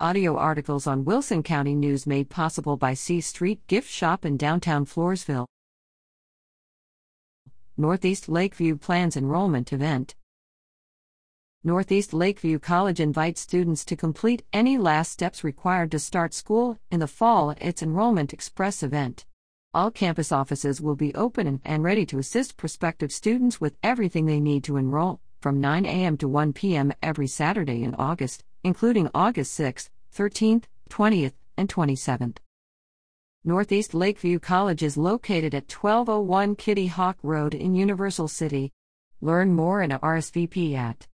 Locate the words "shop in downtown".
3.88-4.84